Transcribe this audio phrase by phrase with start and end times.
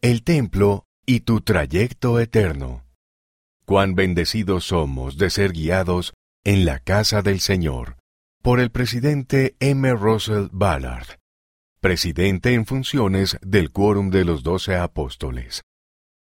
[0.00, 2.84] El templo y tu trayecto eterno.
[3.64, 7.96] Cuán bendecidos somos de ser guiados en la casa del Señor
[8.40, 9.92] por el presidente M.
[9.94, 11.18] Russell Ballard,
[11.80, 15.62] presidente en funciones del Quórum de los Doce Apóstoles.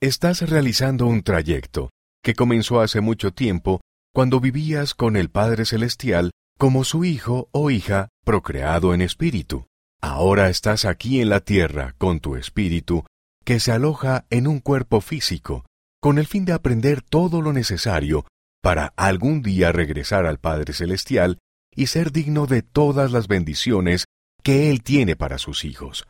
[0.00, 1.90] Estás realizando un trayecto
[2.22, 3.82] que comenzó hace mucho tiempo
[4.14, 9.66] cuando vivías con el Padre Celestial como su hijo o hija procreado en espíritu.
[10.00, 13.04] Ahora estás aquí en la tierra con tu espíritu
[13.50, 15.66] que se aloja en un cuerpo físico,
[16.00, 18.24] con el fin de aprender todo lo necesario
[18.62, 21.40] para algún día regresar al Padre Celestial
[21.74, 24.04] y ser digno de todas las bendiciones
[24.44, 26.06] que Él tiene para sus hijos.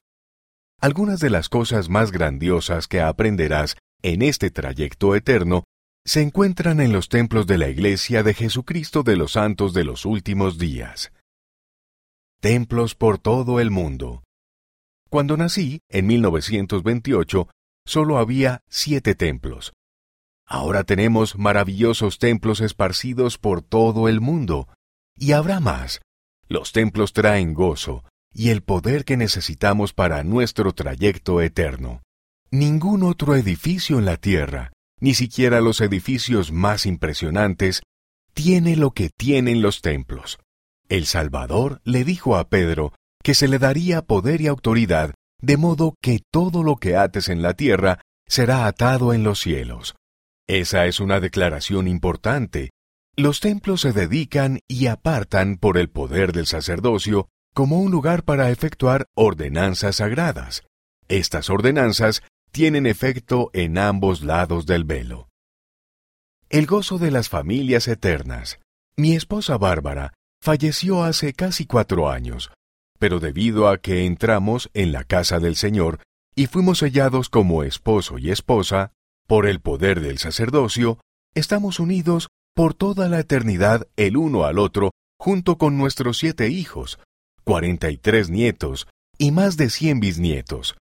[0.82, 5.64] Algunas de las cosas más grandiosas que aprenderás en este trayecto eterno
[6.04, 10.04] se encuentran en los templos de la Iglesia de Jesucristo de los Santos de los
[10.04, 11.10] Últimos Días.
[12.42, 14.24] Templos por todo el mundo.
[15.10, 17.48] Cuando nací, en 1928,
[17.84, 19.72] solo había siete templos.
[20.46, 24.68] Ahora tenemos maravillosos templos esparcidos por todo el mundo.
[25.16, 26.00] Y habrá más.
[26.48, 32.02] Los templos traen gozo y el poder que necesitamos para nuestro trayecto eterno.
[32.52, 37.82] Ningún otro edificio en la tierra, ni siquiera los edificios más impresionantes,
[38.32, 40.38] tiene lo que tienen los templos.
[40.88, 45.94] El Salvador le dijo a Pedro que se le daría poder y autoridad, de modo
[46.00, 49.94] que todo lo que ates en la tierra será atado en los cielos.
[50.46, 52.70] Esa es una declaración importante.
[53.16, 58.50] Los templos se dedican y apartan por el poder del sacerdocio como un lugar para
[58.50, 60.62] efectuar ordenanzas sagradas.
[61.08, 65.28] Estas ordenanzas tienen efecto en ambos lados del velo.
[66.48, 68.58] El gozo de las familias eternas.
[68.96, 70.12] Mi esposa Bárbara
[70.42, 72.50] falleció hace casi cuatro años,
[73.00, 76.00] pero debido a que entramos en la casa del Señor
[76.36, 78.92] y fuimos sellados como esposo y esposa,
[79.26, 80.98] por el poder del sacerdocio,
[81.34, 86.98] estamos unidos por toda la eternidad el uno al otro junto con nuestros siete hijos,
[87.42, 88.86] cuarenta y tres nietos
[89.18, 90.76] y más de cien bisnietos.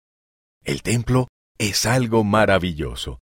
[0.65, 3.21] El templo es algo maravilloso.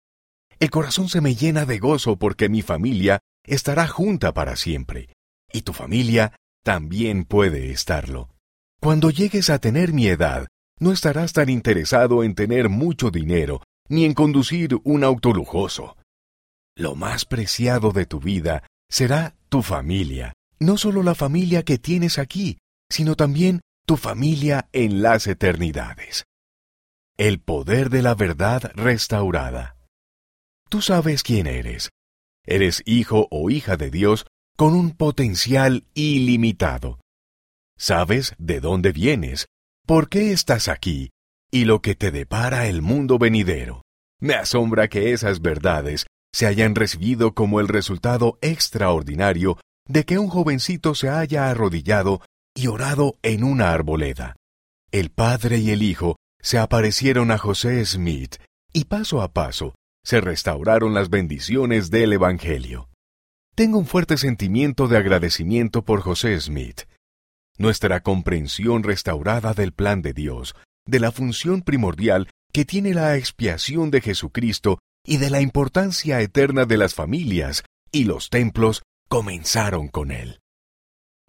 [0.59, 5.11] El corazón se me llena de gozo porque mi familia estará junta para siempre,
[5.53, 6.35] y tu familia
[6.65, 8.31] también puede estarlo.
[8.81, 10.47] Cuando llegues a tener mi edad,
[10.79, 15.97] no estarás tan interesado en tener mucho dinero ni en conducir un auto lujoso.
[16.77, 22.19] Lo más preciado de tu vida será tu familia, no solo la familia que tienes
[22.19, 22.59] aquí,
[22.91, 26.25] sino también tu familia en las eternidades.
[27.17, 29.77] El poder de la verdad restaurada.
[30.69, 31.91] Tú sabes quién eres.
[32.45, 34.27] Eres hijo o hija de Dios
[34.57, 37.01] con un potencial ilimitado.
[37.79, 39.47] Sabes de dónde vienes,
[39.87, 41.11] por qué estás aquí
[41.51, 43.83] y lo que te depara el mundo venidero.
[44.21, 50.29] Me asombra que esas verdades se hayan recibido como el resultado extraordinario de que un
[50.29, 52.21] jovencito se haya arrodillado
[52.55, 54.37] y orado en una arboleda.
[54.91, 58.37] El padre y el hijo se aparecieron a José Smith
[58.73, 62.89] y paso a paso se restauraron las bendiciones del Evangelio.
[63.55, 66.83] Tengo un fuerte sentimiento de agradecimiento por José Smith.
[67.59, 70.55] Nuestra comprensión restaurada del plan de Dios,
[70.87, 76.65] de la función primordial que tiene la expiación de Jesucristo y de la importancia eterna
[76.65, 80.41] de las familias y los templos, comenzaron con él.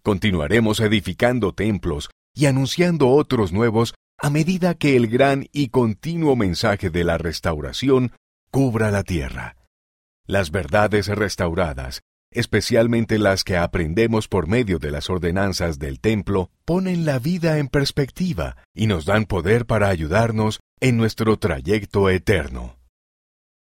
[0.04, 6.90] Continuaremos edificando templos y anunciando otros nuevos a medida que el gran y continuo mensaje
[6.90, 8.12] de la restauración
[8.52, 9.56] cubra la tierra.
[10.26, 12.02] Las verdades restauradas,
[12.32, 17.68] especialmente las que aprendemos por medio de las ordenanzas del templo, ponen la vida en
[17.68, 22.78] perspectiva y nos dan poder para ayudarnos en nuestro trayecto eterno.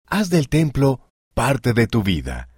[0.06, 1.02] Haz del templo
[1.34, 2.50] parte de tu vida.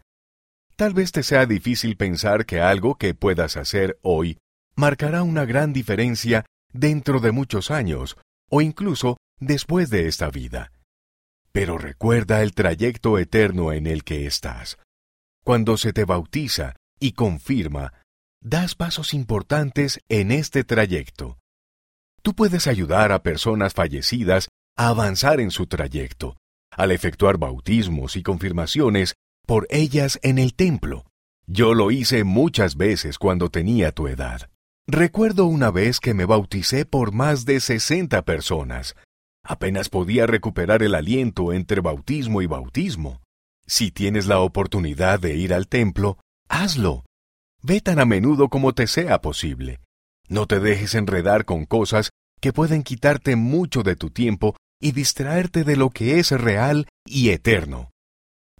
[0.75, 4.37] Tal vez te sea difícil pensar que algo que puedas hacer hoy
[4.75, 8.15] marcará una gran diferencia dentro de muchos años
[8.49, 10.71] o incluso después de esta vida.
[11.51, 14.77] Pero recuerda el trayecto eterno en el que estás.
[15.43, 17.93] Cuando se te bautiza y confirma,
[18.41, 21.37] das pasos importantes en este trayecto.
[22.21, 26.37] Tú puedes ayudar a personas fallecidas a avanzar en su trayecto,
[26.71, 29.15] al efectuar bautismos y confirmaciones
[29.45, 31.05] por ellas en el templo.
[31.47, 34.49] Yo lo hice muchas veces cuando tenía tu edad.
[34.87, 38.95] Recuerdo una vez que me bauticé por más de sesenta personas.
[39.43, 43.21] Apenas podía recuperar el aliento entre bautismo y bautismo.
[43.69, 46.17] Si tienes la oportunidad de ir al templo,
[46.49, 47.05] hazlo.
[47.61, 49.79] Ve tan a menudo como te sea posible.
[50.27, 52.09] No te dejes enredar con cosas
[52.41, 57.29] que pueden quitarte mucho de tu tiempo y distraerte de lo que es real y
[57.29, 57.91] eterno.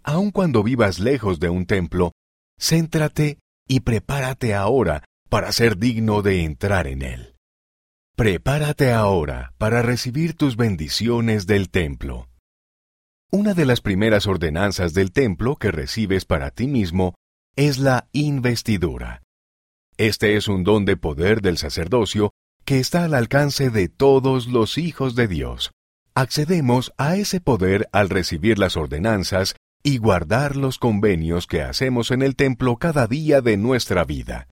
[0.04, 2.12] Aun cuando vivas lejos de un templo,
[2.56, 7.34] céntrate y prepárate ahora para ser digno de entrar en él.
[8.14, 12.29] Prepárate ahora para recibir tus bendiciones del templo.
[13.32, 17.14] Una de las primeras ordenanzas del templo que recibes para ti mismo
[17.54, 19.22] es la investidura.
[19.96, 22.32] Este es un don de poder del sacerdocio
[22.64, 25.70] que está al alcance de todos los hijos de Dios.
[26.12, 29.54] Accedemos a ese poder al recibir las ordenanzas
[29.84, 34.48] y guardar los convenios que hacemos en el templo cada día de nuestra vida.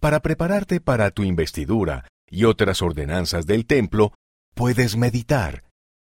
[0.00, 4.14] Para prepararte para tu investidura y otras ordenanzas del templo,
[4.56, 5.62] puedes meditar,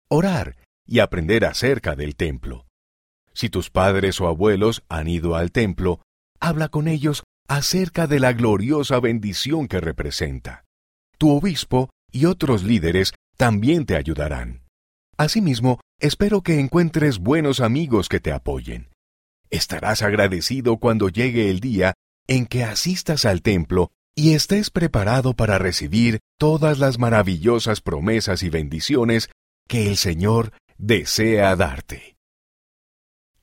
[0.08, 2.66] orar y aprender acerca del templo.
[3.34, 6.00] Si tus padres o abuelos han ido al templo,
[6.40, 10.64] habla con ellos acerca de la gloriosa bendición que representa.
[11.18, 14.64] Tu obispo y otros líderes también te ayudarán.
[15.16, 18.90] Asimismo, espero que encuentres buenos amigos que te apoyen.
[19.50, 21.94] Estarás agradecido cuando llegue el día
[22.26, 28.50] en que asistas al templo y estés preparado para recibir todas las maravillosas promesas y
[28.50, 29.30] bendiciones
[29.68, 30.52] que el Señor
[30.82, 32.16] desea darte.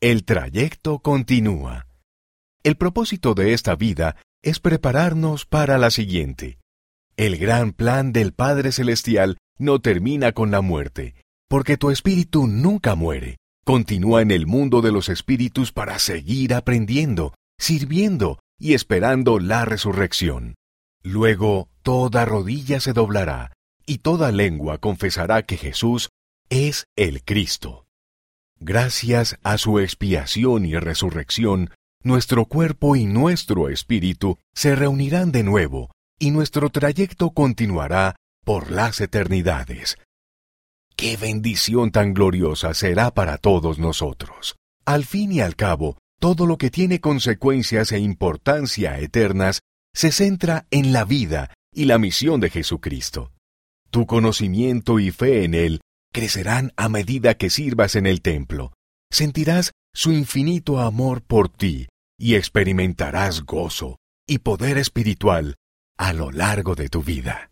[0.01, 1.87] El trayecto continúa.
[2.63, 6.59] El propósito de esta vida es prepararnos para la siguiente.
[7.15, 11.15] El gran plan del Padre Celestial no termina con la muerte,
[11.47, 13.37] porque tu espíritu nunca muere.
[13.63, 20.55] Continúa en el mundo de los espíritus para seguir aprendiendo, sirviendo y esperando la resurrección.
[21.03, 23.53] Luego toda rodilla se doblará
[23.85, 26.09] y toda lengua confesará que Jesús
[26.49, 27.85] es el Cristo.
[28.59, 31.69] Gracias a su expiación y resurrección,
[32.03, 38.99] nuestro cuerpo y nuestro espíritu se reunirán de nuevo y nuestro trayecto continuará por las
[38.99, 39.97] eternidades.
[40.95, 44.55] ¡Qué bendición tan gloriosa será para todos nosotros!
[44.85, 49.61] Al fin y al cabo, todo lo que tiene consecuencias e importancia eternas
[49.93, 53.31] se centra en la vida y la misión de Jesucristo.
[53.91, 55.81] Tu conocimiento y fe en Él
[56.11, 58.73] crecerán a medida que sirvas en el templo.
[59.11, 63.97] Sentirás su infinito amor por ti y experimentarás gozo
[64.27, 65.55] y poder espiritual
[65.97, 67.49] a lo largo de tu vida.